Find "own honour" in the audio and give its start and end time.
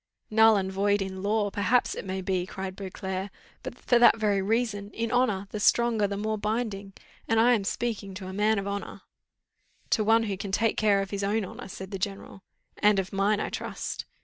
11.23-11.67